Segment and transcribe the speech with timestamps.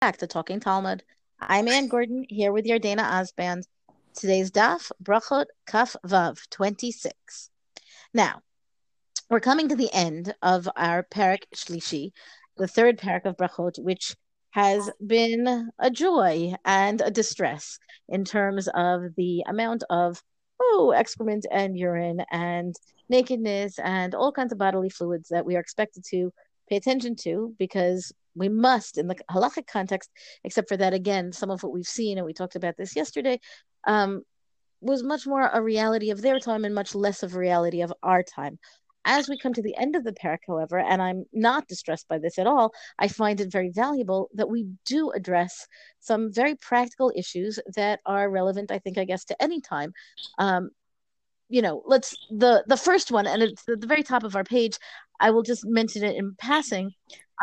[0.00, 1.02] back to Talking Talmud.
[1.38, 3.64] I'm Anne Gordon here with Yardena Osband.
[4.14, 7.50] Today's daf, Brachot Kaf Vav 26.
[8.14, 8.40] Now,
[9.28, 12.12] we're coming to the end of our Parak Shlishi,
[12.56, 14.16] the third Parak of Brachot, which
[14.52, 17.78] has been a joy and a distress
[18.08, 20.22] in terms of the amount of
[20.62, 22.74] oh excrement and urine and
[23.10, 26.32] nakedness and all kinds of bodily fluids that we are expected to
[26.70, 30.10] pay attention to because we must in the halachic context
[30.44, 33.38] except for that again some of what we've seen and we talked about this yesterday
[33.84, 34.22] um,
[34.80, 38.22] was much more a reality of their time and much less of reality of our
[38.22, 38.58] time
[39.04, 42.18] as we come to the end of the parak, however, and I'm not distressed by
[42.18, 45.66] this at all, I find it very valuable that we do address
[46.00, 49.92] some very practical issues that are relevant, I think, I guess, to any time.
[50.38, 50.70] Um,
[51.48, 54.44] you know, let's the the first one, and it's at the very top of our
[54.44, 54.78] page.
[55.18, 56.92] I will just mention it in passing.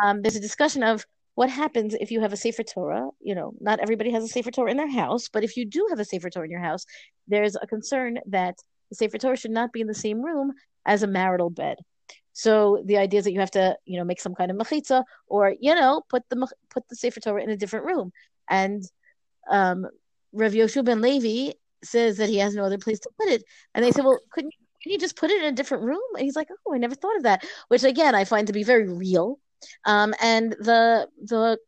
[0.02, 3.08] Um, there's a discussion of what happens if you have a Sefer Torah.
[3.20, 5.86] You know, not everybody has a Sefer Torah in their house, but if you do
[5.90, 6.84] have a Sefer Torah in your house,
[7.26, 8.56] there's a concern that
[8.90, 10.52] the Sefer Torah should not be in the same room
[10.86, 11.78] as a marital bed.
[12.32, 15.04] So the idea is that you have to, you know, make some kind of mechitza,
[15.26, 18.12] or you know, put the put the Sefer Torah in a different room.
[18.48, 18.84] And
[19.50, 19.86] um,
[20.32, 21.52] Rav Yoshua ben Levi
[21.84, 23.42] says that he has no other place to put it,
[23.74, 26.00] and they said, well, couldn't can you just put it in a different room?
[26.14, 27.44] And he's like, oh, I never thought of that.
[27.68, 29.38] Which again, I find to be very real.
[29.84, 31.58] Um, and the the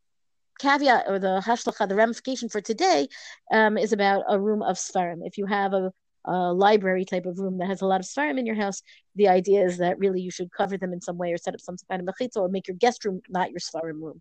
[0.60, 3.08] caveat or the hashlocha, the ramification for today,
[3.50, 5.20] um, is about a room of svarim.
[5.24, 5.92] If you have a
[6.26, 8.82] a library type of room that has a lot of svarim in your house,
[9.16, 11.60] the idea is that really you should cover them in some way or set up
[11.60, 14.20] some kind of mechitza or make your guest room not your svarim room.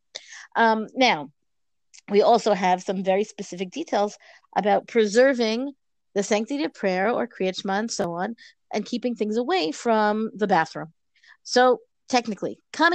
[0.56, 1.30] Um, now,
[2.10, 4.18] we also have some very specific details
[4.56, 5.74] about preserving
[6.16, 8.36] the sanctity of prayer or kriyat shema and so on,
[8.74, 10.94] and keeping things away from the bathroom.
[11.44, 12.90] So technically, how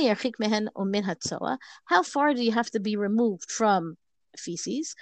[2.03, 3.97] far do you have to be removed from
[4.37, 4.95] feces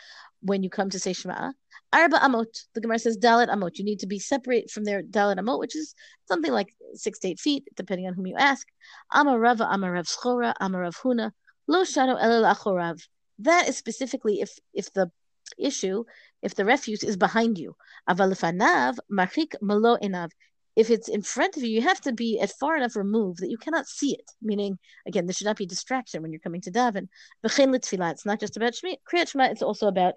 [0.42, 1.52] when you come to say Shema?
[1.92, 2.66] Arba amot.
[2.74, 3.78] The Gemara says dalit amot.
[3.78, 5.94] You need to be separate from their dalit amot, which is
[6.26, 8.66] something like six to eight feet, depending on whom you ask.
[9.12, 11.32] Amarava amarav schora amarav huna
[11.66, 13.06] lo shano elel achorav.
[13.38, 15.10] That is specifically if if the
[15.58, 16.04] issue,
[16.40, 17.76] if the refuse is behind you.
[18.08, 20.30] Avalifanav machik malo enav.
[20.74, 23.50] If it's in front of you, you have to be at far enough remove that
[23.50, 24.30] you cannot see it.
[24.40, 27.08] Meaning, again, there should not be distraction when you're coming to daven.
[27.44, 30.14] It's not just about Kriyat Shema, it's also about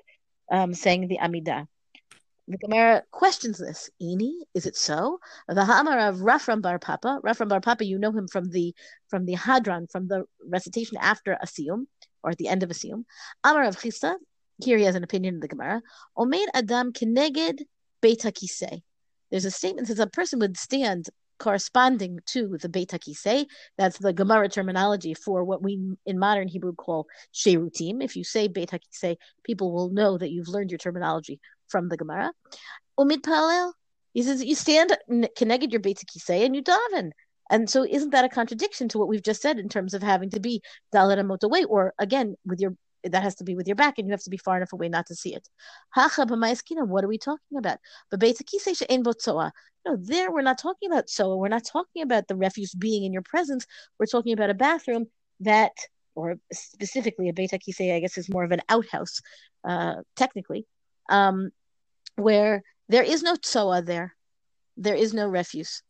[0.52, 1.68] um, saying the Amidah.
[2.48, 3.90] The Gemara questions this.
[4.00, 5.20] Ini, is it so?
[5.48, 7.20] The Ha'amar of Rafram Bar Papa.
[7.26, 8.76] Rafram Bar Papa, you know him from the
[9.10, 11.88] from the Hadran, from the recitation after Asiyum,
[12.22, 13.06] or at the end of Asiyum.
[13.44, 14.16] Amar of Chisa,
[14.64, 15.82] here he has an opinion in the Gemara.
[16.16, 17.62] Omeid Adam Keneged
[18.00, 18.84] Beit HaKisei.
[19.32, 23.46] There's a statement that says a person would stand corresponding to the Beit HaKisei.
[23.78, 28.04] That's the Gemara terminology for what we in modern Hebrew call Sherutim.
[28.04, 31.98] If you say Beit HaKisei, people will know that you've learned your terminology from the
[31.98, 32.32] Gemara.
[33.00, 33.74] Umid Palel,
[34.14, 34.98] he says you stand
[35.36, 37.12] connected your Beit HaKisei and you daven.
[37.50, 40.32] And so, isn't that a contradiction to what we've just said in terms of having
[40.32, 40.62] to be
[40.94, 42.76] dalet amot away, or again with your
[43.12, 44.90] that has to be with your back, and you have to be far enough away
[44.90, 45.48] not to see it.
[45.96, 47.80] What are we talking about?
[49.88, 51.38] No, there we're not talking about so.
[51.38, 53.68] We're not talking about the refuse being in your presence.
[54.00, 55.08] We're talking about a bathroom
[55.42, 55.74] that,
[56.16, 59.22] or specifically a beit hakisei, I guess is more of an outhouse,
[59.64, 60.66] uh, technically,
[61.10, 61.52] um,
[62.16, 64.16] where there is no tsoa there.
[64.78, 65.84] There is no refuse.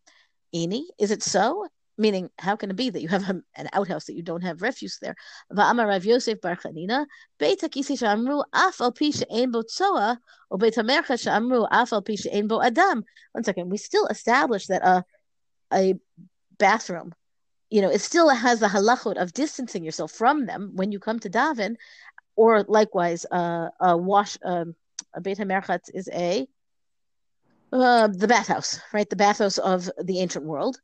[0.54, 1.68] Ini, is it so?
[1.98, 4.62] Meaning, how can it be that you have a, an outhouse that you don't have
[4.62, 5.16] refuse there?
[5.50, 7.06] Rav Yosef Bar Chanina,
[7.40, 9.12] Beit af al pi
[10.50, 12.16] or Beit af al pi
[12.64, 13.04] adam.
[13.32, 15.06] One second, we still establish that a,
[15.74, 15.94] a
[16.58, 17.14] bathroom,
[17.70, 21.20] you know, it still has the halachot of distancing yourself from them when you come
[21.20, 21.78] to daven,
[22.36, 24.76] or likewise, uh, a wash, um,
[25.14, 26.46] a Beit HaMerchat is a,
[27.72, 29.10] uh, the bathhouse, right?
[29.10, 30.80] The bathhouse of the ancient world.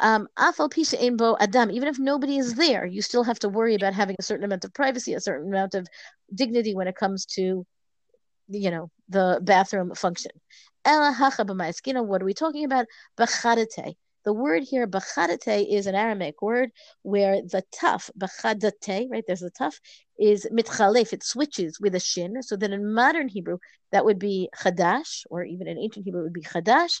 [0.00, 4.22] Um, adam, even if nobody is there, you still have to worry about having a
[4.22, 5.88] certain amount of privacy, a certain amount of
[6.34, 7.66] dignity when it comes to,
[8.48, 10.30] you know, the bathroom function.
[10.84, 12.86] What are we talking about?
[14.24, 16.70] The word here, bachadate, is an Aramaic word
[17.02, 19.80] where the tough, bachadate, right, there's the tough,
[20.18, 22.42] is mitchalef, it switches with a shin.
[22.42, 23.58] So then in modern Hebrew,
[23.90, 27.00] that would be chadash, or even in ancient Hebrew, it would be chadash.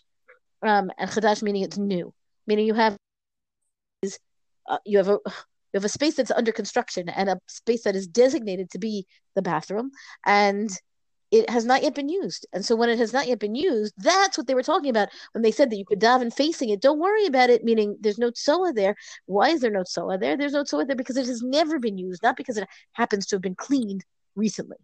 [0.62, 2.12] Um, and chadash meaning it's new
[2.48, 2.96] meaning you have
[4.02, 4.18] is
[4.68, 5.18] uh, you have a
[5.72, 9.06] you have a space that's under construction and a space that is designated to be
[9.36, 9.90] the bathroom
[10.26, 10.70] and
[11.30, 12.46] it has not yet been used.
[12.54, 15.10] And so when it has not yet been used, that's what they were talking about
[15.32, 16.80] when they said that you could dive daven facing it.
[16.80, 18.96] Don't worry about it, meaning there's no tsoa there.
[19.26, 20.38] Why is there no tsoa there?
[20.38, 23.36] There's no tsoa there because it has never been used, not because it happens to
[23.36, 24.04] have been cleaned
[24.36, 24.78] recently.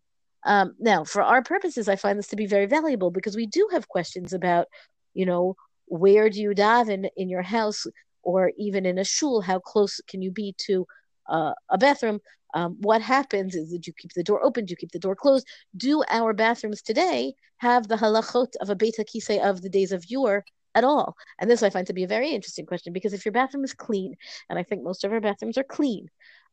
[0.45, 3.67] Um, now, for our purposes, I find this to be very valuable because we do
[3.73, 4.67] have questions about,
[5.15, 5.57] you know,
[5.87, 7.87] where do you daven in in your house
[8.23, 9.41] or even in a shul?
[9.41, 10.87] How close can you be to
[11.29, 12.21] uh, a bathroom?
[12.55, 15.17] Um, what happens is that you keep the door open, do you keep the door
[15.17, 15.47] closed?
[15.77, 20.09] Do our bathrooms today have the halachot of a beit hakisei of the days of
[20.09, 20.45] yore
[20.77, 21.17] at all?
[21.41, 23.75] And this I find to be a very interesting question because if your bathroom is
[23.75, 24.15] clean,
[24.49, 26.09] and I think most of our bathrooms are clean,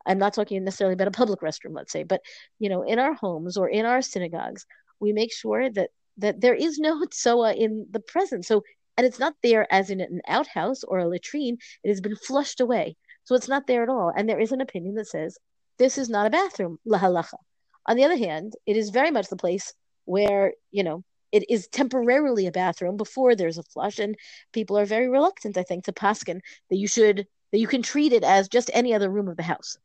[0.07, 2.21] I'm not talking necessarily about a public restroom, let's say, but
[2.57, 4.65] you know, in our homes or in our synagogues,
[4.99, 8.45] we make sure that that there is no tsoa in the present.
[8.45, 8.63] So,
[9.01, 11.57] and it's not there as in an outhouse or a latrine.
[11.83, 14.13] It has been flushed away, so it's not there at all.
[14.15, 15.39] And there is an opinion that says
[15.79, 17.39] this is not a bathroom, lahalacha.
[17.87, 19.73] On the other hand, it is very much the place
[20.05, 24.15] where, you know, it is temporarily a bathroom before there's a flush, and
[24.53, 26.39] people are very reluctant, I think, to paskin
[26.69, 29.41] that you should that you can treat it as just any other room of the
[29.41, 29.79] house.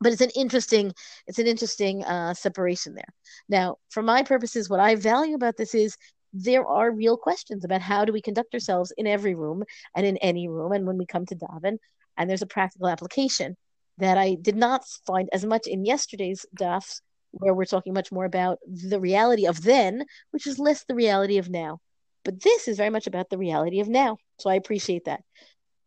[0.00, 0.94] But it's an interesting,
[1.26, 3.12] it's an interesting uh, separation there.
[3.46, 5.98] Now, for my purposes, what I value about this is
[6.32, 9.64] there are real questions about how do we conduct ourselves in every room
[9.94, 11.78] and in any room, and when we come to daven,
[12.16, 13.56] and there's a practical application
[13.98, 17.00] that I did not find as much in yesterday's dafs,
[17.32, 21.38] where we're talking much more about the reality of then, which is less the reality
[21.38, 21.78] of now.
[22.24, 24.18] But this is very much about the reality of now.
[24.38, 25.20] So I appreciate that.
[25.20, 25.24] On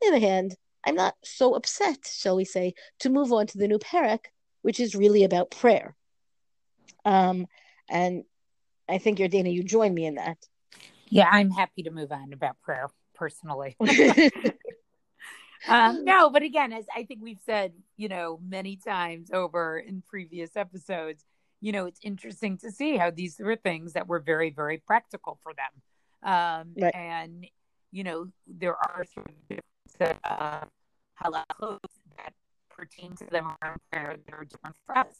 [0.02, 0.56] the other hand,
[0.86, 4.26] I'm not so upset, shall we say, to move on to the new parak,
[4.62, 5.96] which is really about prayer.
[7.06, 7.48] Um,
[7.90, 8.24] and
[8.90, 10.38] I think, Yardena, you join me in that.
[11.08, 13.76] Yeah, I'm happy to move on about prayer personally.
[15.68, 20.02] um, no, but again, as I think we've said, you know, many times over in
[20.08, 21.26] previous episodes,
[21.60, 25.38] you know, it's interesting to see how these were things that were very, very practical
[25.44, 26.32] for them.
[26.32, 26.96] Um, right.
[26.96, 27.46] And,
[27.92, 29.62] you know, there are sort of
[29.92, 30.66] different uh,
[31.22, 31.80] halachos
[32.18, 32.34] that
[32.70, 35.20] pertain to them around prayer that are different for us.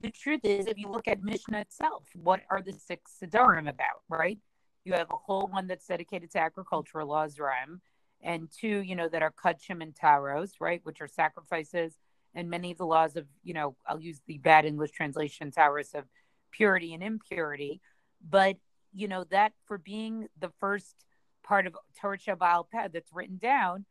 [0.00, 4.02] The truth is, if you look at Mishnah itself, what are the six Siddurim about,
[4.08, 4.38] right?
[4.84, 7.82] You have a whole one that's dedicated to agricultural laws, Rhyme
[8.22, 11.98] and two, you know, that are kachim and taros, right, which are sacrifices,
[12.34, 15.94] and many of the laws of, you know, I'll use the bad English translation, taros
[15.94, 16.04] of
[16.50, 17.80] purity and impurity,
[18.28, 18.56] but
[18.92, 21.04] you know that for being the first
[21.42, 23.84] part of Torah Baal that's written down,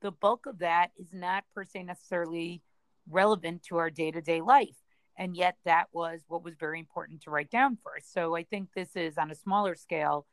[0.00, 2.62] the bulk of that is not per se necessarily
[3.08, 4.76] relevant to our day to day life.
[5.16, 8.12] And yet, that was what was very important to write down first.
[8.12, 10.26] So, I think this is on a smaller scale,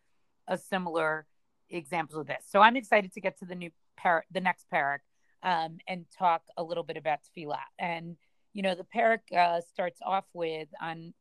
[0.48, 1.28] a similar
[1.74, 2.44] example of this.
[2.48, 5.00] So I'm excited to get to the new par- the next parak
[5.44, 7.58] um, and talk a little bit about tefillah.
[7.80, 8.18] And
[8.54, 11.14] you know, the parak uh, starts off with on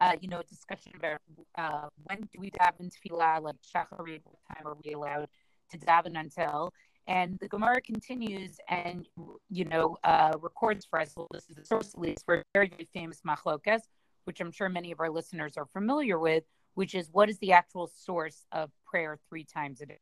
[0.00, 1.20] uh, you know, a discussion about
[1.56, 5.28] uh, when do we daven tefillah, like shacharit, what time are we allowed
[5.70, 6.72] to daven until?
[7.08, 9.08] And the Gemara continues and,
[9.48, 11.14] you know, uh, records for us.
[11.16, 13.80] Well, this is the source list for a very, very famous machlokas,
[14.24, 16.44] which I'm sure many of our listeners are familiar with,
[16.74, 19.98] which is what is the actual source of prayer three times a day.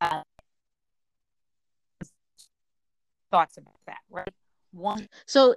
[0.00, 0.22] Uh,
[3.32, 4.32] thoughts about that, right?
[4.70, 5.08] One.
[5.26, 5.56] So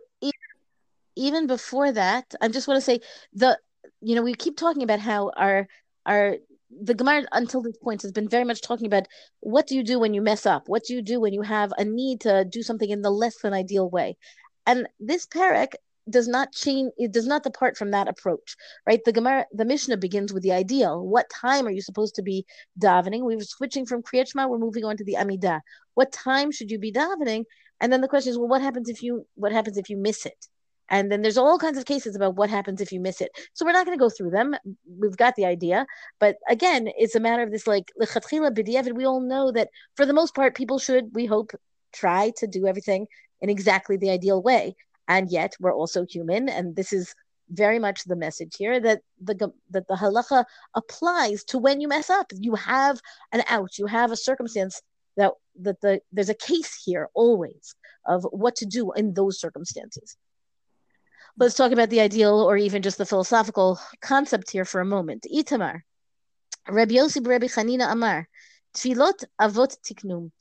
[1.16, 3.02] even before that, I just want to say
[3.34, 3.60] the
[4.02, 5.68] you know we keep talking about how our
[6.08, 6.38] our
[6.84, 9.08] the Gemara until this point has been very much talking about
[9.40, 10.68] what do you do when you mess up?
[10.68, 13.42] What do you do when you have a need to do something in the less
[13.42, 14.18] than ideal way?
[14.66, 15.74] And this parak
[16.10, 18.56] does not change it does not depart from that approach
[18.88, 19.04] right?
[19.06, 21.06] The gemara the mishnah begins with the ideal.
[21.06, 22.46] What time are you supposed to be
[22.80, 23.24] davening?
[23.24, 25.62] We were switching from kriyat shema we're moving on to the amidah.
[25.94, 27.46] What time should you be davening?
[27.80, 30.26] And then the question is well what happens if you what happens if you miss
[30.26, 30.48] it
[30.92, 33.32] and then there's all kinds of cases about what happens if you miss it.
[33.54, 34.56] So we're not going to go through them.
[35.00, 35.88] We've got the idea.
[36.20, 40.36] But again it's a matter of this like we all know that for the most
[40.36, 41.52] part people should we hope
[41.94, 43.08] try to do everything
[43.40, 44.76] in exactly the ideal way.
[45.08, 46.50] And yet we're also human.
[46.50, 47.16] And this is
[47.50, 50.46] very much the message here that the that the halacha
[50.76, 52.28] applies to when you mess up.
[52.38, 53.00] You have
[53.32, 54.82] an out you have a circumstance
[55.16, 55.32] that
[55.62, 60.18] that the there's a case here always of what to do in those circumstances
[61.38, 65.26] let's talk about the ideal or even just the philosophical concept here for a moment
[65.34, 65.82] itamar
[66.68, 68.28] Rabbi Yossi Rabbi Chanina Amar
[68.74, 70.32] Tfilot Avot Tiknum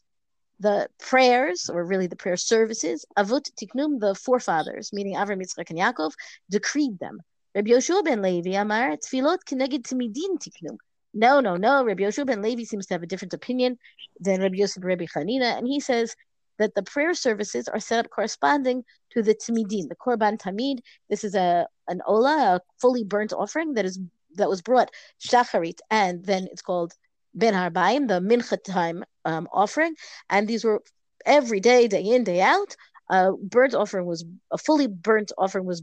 [0.60, 5.78] the prayers, or really the prayer services, Avot Tiknum, the forefathers, meaning Avram, Yitzchak, and
[5.78, 6.12] Yaakov,
[6.50, 7.20] decreed them.
[7.54, 10.76] Rabbi Yoshua ben Levi Amar, Tfilot Keneged Timidin Tiknum.
[11.12, 11.82] No, no, no.
[11.82, 13.78] Rabbi Yoshua ben Levi seems to have a different opinion
[14.20, 16.14] than Rabbi Yosef Rabbi Chanina, and he says
[16.60, 20.80] that the prayer services are set up corresponding to the Timidin, the Korban Tamid.
[21.08, 23.98] This is a an ola, a fully burnt offering that is
[24.36, 26.92] that was brought shacharit, and then it's called
[27.34, 29.94] Ben Harbaim, the Mincha time um, offering,
[30.28, 30.82] and these were
[31.24, 32.76] every day, day in, day out.
[33.08, 35.82] A burnt offering was a fully burnt offering was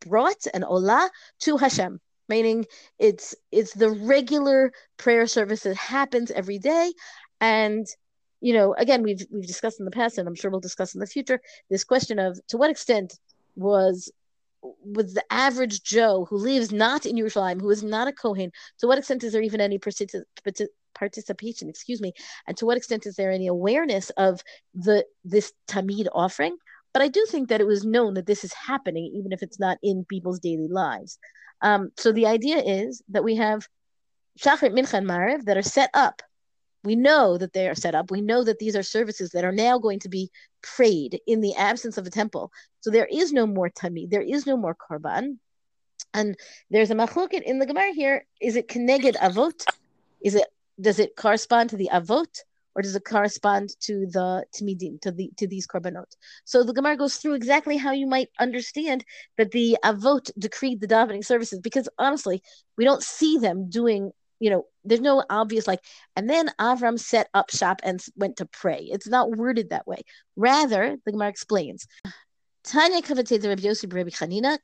[0.00, 1.10] brought an Ola
[1.40, 2.64] to Hashem, meaning
[2.98, 6.92] it's it's the regular prayer service that happens every day,
[7.40, 7.86] and
[8.46, 11.00] you know, again, we've we've discussed in the past, and I'm sure we'll discuss in
[11.00, 13.18] the future, this question of to what extent
[13.56, 14.08] was
[14.62, 18.86] was the average Joe who lives not in Yerushalayim, who is not a Kohen, to
[18.86, 21.68] what extent is there even any participation?
[21.68, 22.12] Excuse me,
[22.46, 24.40] and to what extent is there any awareness of
[24.74, 26.56] the this Tamid offering?
[26.92, 29.58] But I do think that it was known that this is happening, even if it's
[29.58, 31.18] not in people's daily lives.
[31.62, 33.66] Um, so the idea is that we have
[34.38, 36.22] Shachrit, Mincha, and Maariv that are set up
[36.86, 38.10] we know that they are set up.
[38.10, 40.30] We know that these are services that are now going to be
[40.62, 42.52] prayed in the absence of a temple.
[42.80, 45.38] So there is no more tamid, there is no more korban.
[46.14, 46.36] And
[46.70, 48.24] there's a machloket in the Gemara here.
[48.40, 49.64] Is it keneged avot?
[50.22, 50.46] Is it
[50.80, 52.42] does it correspond to the avot?
[52.74, 56.12] Or does it correspond to the timidim, to the to these korbanot?
[56.44, 59.04] So the Gemara goes through exactly how you might understand
[59.38, 62.42] that the avot decreed the davening services, because honestly,
[62.76, 65.80] we don't see them doing you know, there's no obvious like,
[66.14, 68.88] and then Avram set up shop and went to pray.
[68.90, 70.02] It's not worded that way.
[70.36, 71.86] Rather, the Gemara explains.
[72.64, 74.58] Tanya kavateta Rabbi Yossi Rabbi Chanina,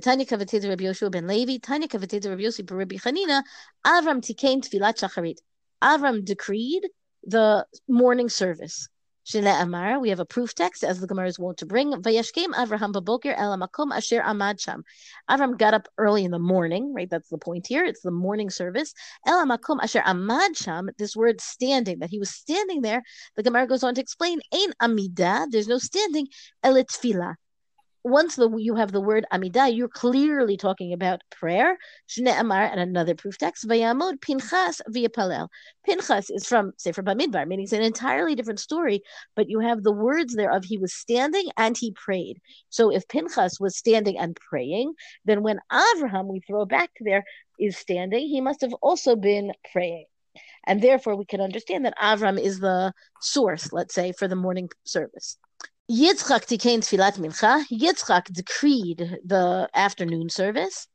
[0.00, 3.42] Tanya kavateta Rabbi Yoshua ben Levi, Tanya kavateta Rabbi Yossi Rabbi Chanina,
[3.86, 5.36] Avram tikain tfilat shacharit.
[5.82, 6.82] Avram decreed
[7.24, 8.88] the morning service.
[9.26, 11.90] Shene Amar, we have a proof text as the Gemara is wont to bring.
[11.94, 13.60] Vayashkem Avraham babokir el
[13.92, 14.84] asher amad.
[15.28, 17.10] Avram got up early in the morning, right?
[17.10, 17.84] That's the point here.
[17.84, 18.94] It's the morning service.
[19.26, 20.90] El asher amad.
[20.96, 23.02] This word standing, that he was standing there.
[23.34, 25.48] The Gemara goes on to explain, Ain amida.
[25.50, 26.28] There's no standing.
[26.62, 26.76] El
[28.06, 31.76] once the, you have the word Amidah, you're clearly talking about prayer.
[32.08, 33.66] Shne Amar and another proof text.
[33.66, 35.48] Vayamod Pinchas via Palel.
[35.84, 39.02] Pinchas is from Sefer Bamidbar, meaning it's an entirely different story,
[39.34, 42.38] but you have the words there of he was standing and he prayed.
[42.68, 44.94] So if Pinchas was standing and praying,
[45.24, 47.24] then when Avraham, we throw back to there,
[47.58, 50.06] is standing, he must have also been praying.
[50.64, 54.68] And therefore, we can understand that Avram is the source, let's say, for the morning
[54.84, 55.38] service.
[55.90, 57.64] Yitzchak tfilat mincha.
[57.70, 60.88] Yitzchak decreed the afternoon service.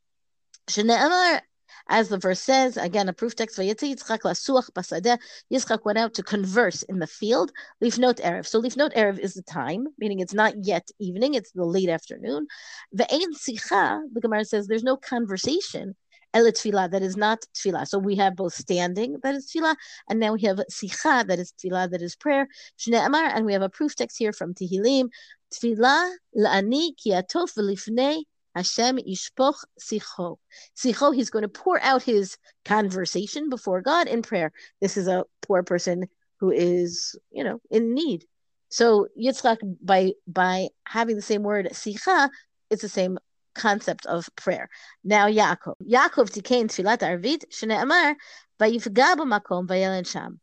[0.67, 1.41] Shne'emar,
[1.87, 3.57] as the verse says, again a proof text.
[3.57, 5.17] Vayetzi Yitzchak lasuach basadeh.
[5.49, 7.53] Yitzchak went out to converse in the field.
[7.81, 8.45] Lifnot erev.
[8.45, 12.47] So lifnot erev is the time, meaning it's not yet evening; it's the late afternoon.
[12.91, 14.01] The ein sicha.
[14.11, 15.95] The Gemara says there's no conversation
[16.33, 17.87] that is not tefillah.
[17.87, 19.75] So we have both standing, that is tefillah,
[20.09, 22.47] and now we have sicha, that is tefillah, that is prayer.
[22.93, 25.09] Amar, and we have a proof text here from Tehillim.
[25.53, 28.23] Tefillah la'ani ki atof v'lifnei
[28.55, 30.37] Hashem ishpoch sicho.
[30.75, 34.51] Sicho, he's going to pour out his conversation before God in prayer.
[34.81, 36.07] This is a poor person
[36.39, 38.25] who is, you know, in need.
[38.69, 42.29] So Yitzchak, by by having the same word sicha,
[42.69, 43.19] it's the same
[43.53, 44.69] concept of prayer.
[45.03, 45.75] Now Yaakov.
[45.87, 48.15] Yaakov tikain tfilat arvit shne'amar
[48.59, 50.39] vayifga b'makom vayelen sham.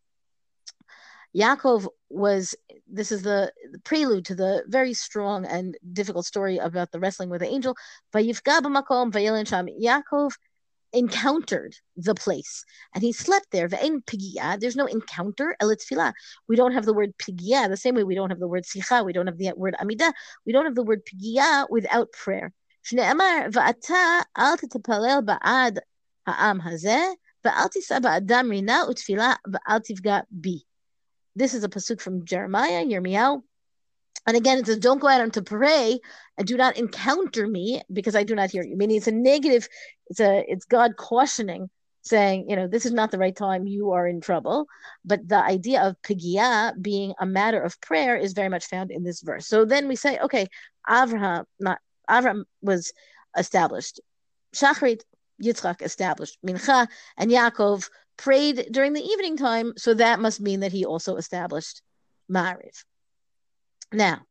[1.37, 2.55] Yaakov was
[2.91, 7.29] this is the, the, prelude to the very strong and difficult story about the wrestling
[7.29, 7.77] with the angel.
[8.15, 9.67] Vayifga b'makom vayelen sham.
[9.67, 10.33] Yaakov
[10.95, 13.69] encountered the place and he slept there.
[13.69, 15.55] There's no encounter.
[16.49, 19.05] We don't have the word pigia the same way we don't have the word sicha.
[19.05, 20.15] We don't have the word amida.
[20.47, 22.55] We don't have the word pigia without prayer.
[22.84, 25.80] שנאמר, ואתה אל תתפלל בעד
[26.28, 27.00] העם הזה,
[27.46, 30.60] ואל תישא באדם רינה ותפילה, ואל תפגע בי.
[31.36, 33.42] This is a pasuk from Jeremiah, Yirmiyahu.
[34.26, 36.00] And again, it says, don't go out to pray
[36.38, 38.78] and do not encounter me because I do not hear you.
[38.78, 39.68] Meaning it's a negative,
[40.08, 41.70] it's a it's God cautioning,
[42.04, 44.68] saying, you know, this is not the right time, you are in trouble.
[45.04, 49.04] But the idea of pigia being a matter of prayer is very much found in
[49.04, 49.48] this verse.
[49.48, 50.48] So then we say, okay,
[50.88, 52.93] Avraham, not Avram was
[53.37, 54.01] established.
[54.55, 55.03] Shachrit,
[55.43, 56.39] Yitzchak established.
[56.47, 61.17] Mincha and Yaakov prayed during the evening time, so that must mean that he also
[61.17, 61.83] established
[62.31, 62.85] Maariv.
[63.93, 64.23] Now,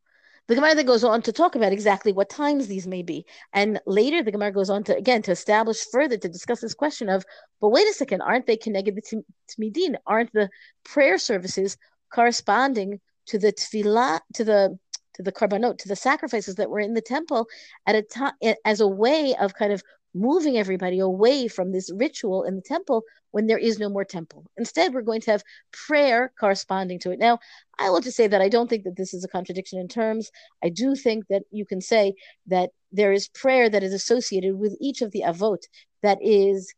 [0.47, 3.25] the Gemara then goes on to talk about exactly what times these may be.
[3.53, 7.09] And later the Gemara goes on to again to establish further to discuss this question
[7.09, 7.25] of,
[7.59, 9.95] but wait a second, aren't they connected to Tmidin?
[10.05, 10.49] Aren't the
[10.85, 11.77] prayer services
[12.13, 14.79] corresponding to the tefillah, to the
[15.17, 17.47] to the korbanot, to the sacrifices that were in the temple
[17.85, 18.33] at a time
[18.65, 19.83] as a way of kind of
[20.13, 24.45] moving everybody away from this ritual in the temple when there is no more temple.
[24.57, 27.19] Instead, we're going to have prayer corresponding to it.
[27.19, 27.39] Now,
[27.77, 30.31] I will just say that I don't think that this is a contradiction in terms.
[30.63, 32.13] I do think that you can say
[32.47, 35.63] that there is prayer that is associated with each of the avot
[36.03, 36.73] that is,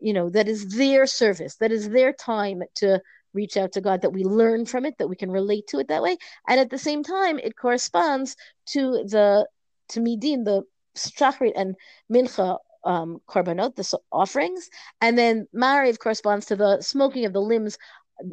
[0.00, 3.00] you know, that is their service, that is their time to
[3.34, 5.88] reach out to God, that we learn from it, that we can relate to it
[5.88, 6.16] that way.
[6.48, 8.36] And at the same time, it corresponds
[8.66, 9.46] to the
[9.90, 10.62] to midin, the
[10.96, 11.74] Shachrit and
[12.12, 14.68] Mincha um, korbanot, the offerings,
[15.00, 17.78] and then Mariv corresponds to the smoking of the limbs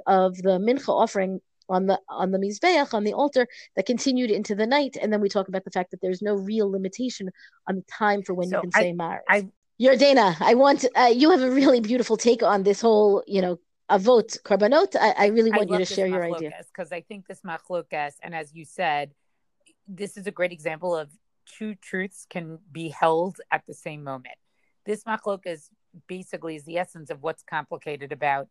[0.08, 4.56] of the Mincha offering on the on the mizbeach on the altar that continued into
[4.56, 7.30] the night, and then we talk about the fact that there's no real limitation
[7.68, 9.20] on the time for when so you can I, say Mariv.
[9.30, 9.48] I,
[9.80, 13.60] Yardena, I want uh, you have a really beautiful take on this whole, you know,
[13.90, 14.96] avot korbanot.
[14.96, 18.14] I, I really want I you to share your idea because I think this machlokas,
[18.22, 19.12] and as you said,
[19.88, 21.10] this is a great example of
[21.46, 24.36] two truths can be held at the same moment.
[24.86, 25.70] This machlokas
[26.08, 28.48] basically is the essence of what's complicated about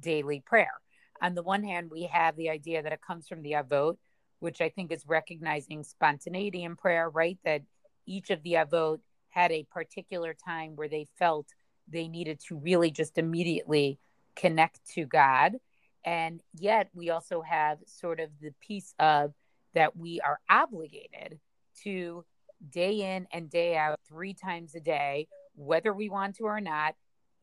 [0.00, 0.72] daily prayer.
[1.20, 3.96] On the one hand, we have the idea that it comes from the avot,
[4.38, 7.38] which I think is recognizing spontaneity in prayer, right?
[7.44, 7.62] That
[8.06, 9.00] each of the avot
[9.30, 11.46] had a particular time where they felt
[11.88, 13.98] they needed to really just immediately
[14.36, 15.56] connect to God.
[16.04, 19.32] And yet, we also have sort of the piece of
[19.74, 21.40] that we are obligated
[21.82, 22.24] to
[22.70, 26.94] day in and day out, three times a day, whether we want to or not,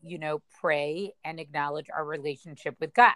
[0.01, 3.13] you know, pray and acknowledge our relationship with God.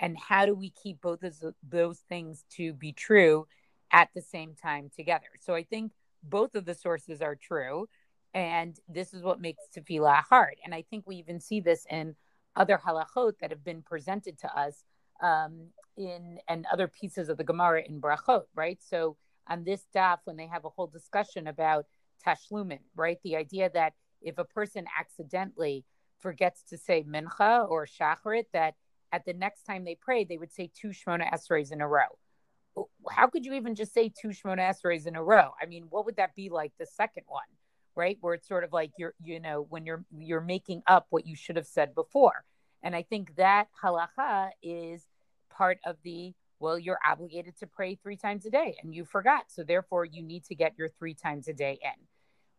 [0.00, 1.34] And how do we keep both of
[1.68, 3.46] those things to be true
[3.90, 5.26] at the same time together?
[5.40, 7.88] So I think both of the sources are true.
[8.34, 10.56] And this is what makes tefillah hard.
[10.64, 12.16] And I think we even see this in
[12.56, 14.84] other halachot that have been presented to us
[15.22, 18.78] um, in and other pieces of the Gemara in Brachot, right?
[18.82, 19.16] So
[19.48, 21.86] on this daf, when they have a whole discussion about
[22.26, 23.18] tashlumin, right?
[23.24, 25.84] The idea that if a person accidentally
[26.18, 28.74] forgets to say mincha or shacharit, that
[29.12, 32.18] at the next time they pray, they would say two shmona esreis in a row.
[33.10, 35.50] How could you even just say two shmona esreis in a row?
[35.60, 37.42] I mean, what would that be like the second one,
[37.96, 38.18] right?
[38.20, 41.36] Where it's sort of like you're, you know, when you're you're making up what you
[41.36, 42.44] should have said before.
[42.82, 45.06] And I think that halacha is
[45.50, 49.44] part of the well, you're obligated to pray three times a day and you forgot.
[49.48, 52.06] So therefore, you need to get your three times a day in.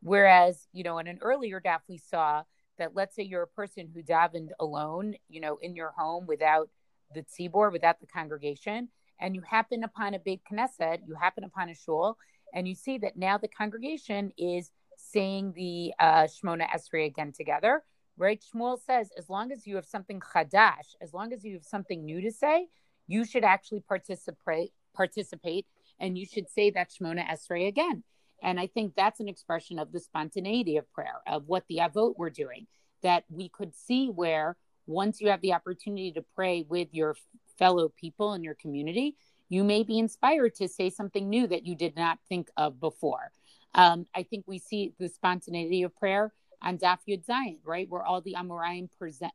[0.02, 2.44] Whereas, you know, in an earlier daf, we saw
[2.78, 6.70] that let's say you're a person who davened alone, you know, in your home without
[7.16, 11.70] the tzibor, without the congregation, and you happen upon a big knesset, you happen upon
[11.70, 12.18] a shul,
[12.54, 14.72] and you see that now the congregation is
[15.12, 17.84] saying the uh, Shmona Esrei again together,
[18.18, 18.44] right?
[18.54, 22.06] Shmuel says, as long as you have something chadash, as long as you have something
[22.06, 22.68] new to say,
[23.08, 25.66] you should actually participate participate
[26.00, 28.04] and you should say that Shmona Esrei again.
[28.42, 32.18] And I think that's an expression of the spontaneity of prayer, of what the Avot
[32.18, 32.68] were doing,
[33.02, 37.16] that we could see where once you have the opportunity to pray with your
[37.58, 39.16] fellow people in your community,
[39.50, 43.32] you may be inspired to say something new that you did not think of before.
[43.76, 48.04] Um, I think we see the spontaneity of prayer on Daf Yud Zayin, right, where
[48.04, 49.34] all the Amoraim present,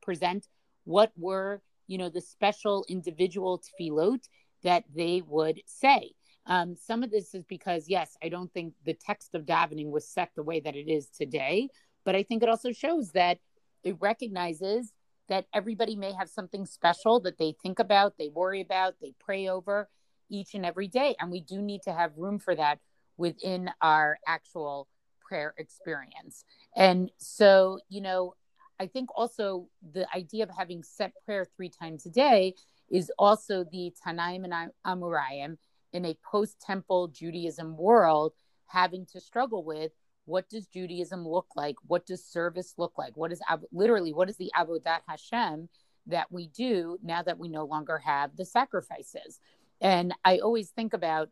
[0.00, 0.46] present
[0.84, 4.20] what were you know, the special individual tefillot
[4.62, 6.12] that they would say.
[6.46, 10.08] Um, some of this is because, yes, I don't think the text of davening was
[10.08, 11.68] set the way that it is today,
[12.04, 13.38] but I think it also shows that
[13.82, 14.92] it recognizes
[15.28, 19.48] that everybody may have something special that they think about, they worry about, they pray
[19.48, 19.88] over
[20.28, 21.16] each and every day.
[21.18, 22.78] And we do need to have room for that
[23.20, 24.88] within our actual
[25.20, 26.44] prayer experience.
[26.74, 28.34] And so, you know,
[28.80, 32.54] I think also the idea of having set prayer three times a day
[32.90, 35.58] is also the Tanaim and Amoraim
[35.92, 38.32] in a post temple Judaism world
[38.66, 39.92] having to struggle with
[40.24, 41.76] what does Judaism look like?
[41.86, 43.16] What does service look like?
[43.16, 45.68] What is literally what is the Avodat Hashem
[46.06, 49.40] that we do now that we no longer have the sacrifices?
[49.80, 51.28] And I always think about,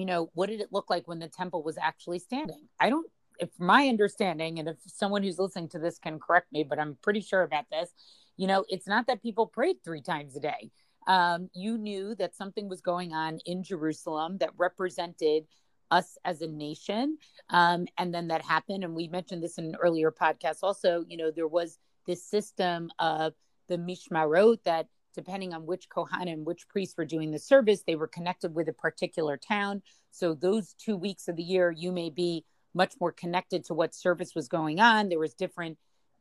[0.00, 2.68] you know, what did it look like when the temple was actually standing?
[2.80, 3.06] I don't
[3.40, 6.98] if my understanding, and if someone who's listening to this can correct me, but I'm
[7.02, 7.90] pretty sure about this,
[8.36, 10.70] you know, it's not that people prayed three times a day.
[11.06, 15.44] Um, you knew that something was going on in Jerusalem that represented
[15.90, 17.18] us as a nation.
[17.48, 18.84] Um, and then that happened.
[18.84, 22.90] And we mentioned this in an earlier podcast also, you know, there was this system
[22.98, 23.32] of
[23.68, 28.06] the Mishmarot that depending on which Kohanim, which priests were doing the service, they were
[28.06, 29.82] connected with a particular town.
[30.10, 32.44] So those two weeks of the year, you may be
[32.74, 35.08] much more connected to what service was going on.
[35.08, 35.78] There was different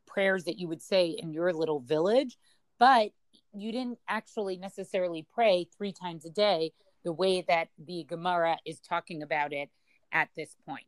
[0.08, 2.38] prayers that you would say in your little village,
[2.80, 3.12] but
[3.54, 6.72] you didn't actually necessarily pray three times a day
[7.04, 9.70] the way that the Gemara is talking about it
[10.12, 10.84] at this point.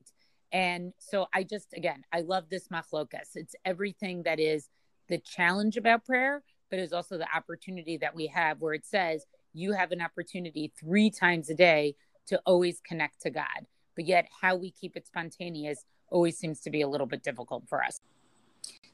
[0.52, 3.36] And so I just again, I love this machlokas.
[3.36, 4.68] It's everything that is
[5.08, 9.26] the challenge about prayer, but it's also the opportunity that we have where it says
[9.54, 14.28] you have an opportunity three times a day to always connect to God but yet
[14.42, 18.00] how we keep it spontaneous always seems to be a little bit difficult for us.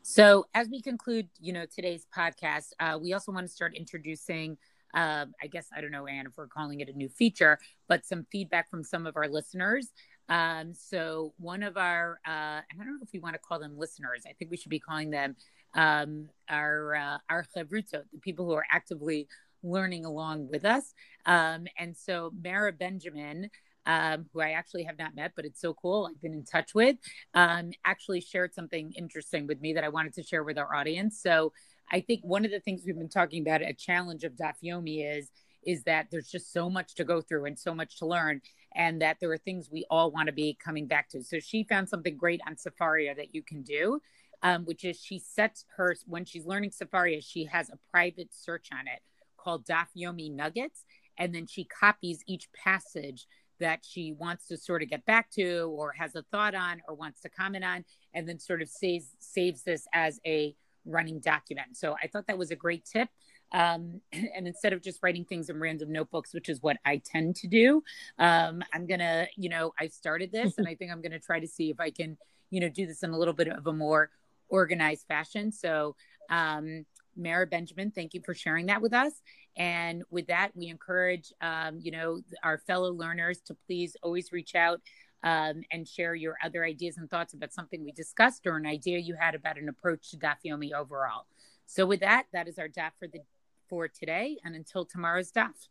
[0.01, 4.57] So, as we conclude, you know, today's podcast, uh, we also want to start introducing,
[4.93, 7.59] uh, I guess, I don't know, Anne, if we're calling it a new feature,
[7.89, 9.91] but some feedback from some of our listeners.
[10.29, 13.77] Um, so one of our, uh, I don't know if we want to call them
[13.77, 14.23] listeners.
[14.27, 15.35] I think we should be calling them
[15.77, 19.27] um, our uh, our chavrutot, the people who are actively
[19.63, 20.93] learning along with us.
[21.25, 23.49] Um, and so Mara Benjamin,
[23.85, 26.09] um, who I actually have not met, but it's so cool.
[26.09, 26.97] I've been in touch with,
[27.33, 31.21] um, actually shared something interesting with me that I wanted to share with our audience.
[31.21, 31.53] So
[31.91, 35.17] I think one of the things we've been talking about, a challenge of Daf Yomi
[35.17, 35.31] is
[35.65, 38.41] is that there's just so much to go through and so much to learn
[38.75, 41.23] and that there are things we all want to be coming back to.
[41.23, 43.99] So she found something great on Sefaria that you can do,
[44.43, 48.69] um, which is she sets her, when she's learning Sefaria, she has a private search
[48.71, 49.01] on it
[49.37, 50.83] called Daf Yomi Nuggets.
[51.17, 53.27] And then she copies each passage
[53.59, 56.95] that she wants to sort of get back to or has a thought on or
[56.95, 61.75] wants to comment on and then sort of saves saves this as a running document
[61.75, 63.09] so i thought that was a great tip
[63.53, 67.35] um, and instead of just writing things in random notebooks which is what i tend
[67.35, 67.83] to do
[68.19, 71.47] um, i'm gonna you know i started this and i think i'm gonna try to
[71.47, 72.17] see if i can
[72.49, 74.09] you know do this in a little bit of a more
[74.49, 75.95] organized fashion so
[76.29, 76.85] um,
[77.17, 79.13] Mara Benjamin, thank you for sharing that with us.
[79.57, 84.55] And with that, we encourage, um, you know, our fellow learners to please always reach
[84.55, 84.81] out
[85.23, 88.99] um, and share your other ideas and thoughts about something we discussed or an idea
[88.99, 91.25] you had about an approach to Daf Yomi overall.
[91.65, 93.19] So with that, that is our DAF for the
[93.67, 94.37] for today.
[94.45, 95.67] And until tomorrow's DAF.